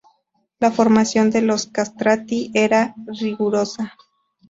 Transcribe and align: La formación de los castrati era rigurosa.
La 0.59 0.71
formación 0.71 1.29
de 1.29 1.43
los 1.43 1.67
castrati 1.67 2.49
era 2.55 2.95
rigurosa. 3.05 3.95